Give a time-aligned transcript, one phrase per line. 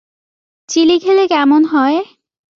[0.69, 1.97] Chilli খেলে কেমন হয়?